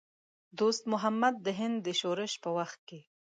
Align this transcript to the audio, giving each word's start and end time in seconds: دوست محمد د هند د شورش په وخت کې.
دوست 0.59 0.83
محمد 0.91 1.35
د 1.45 1.47
هند 1.59 1.77
د 1.85 1.89
شورش 1.99 2.33
په 2.43 2.49
وخت 2.57 2.79
کې. 2.89 2.99